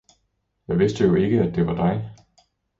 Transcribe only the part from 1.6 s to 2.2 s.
var dig!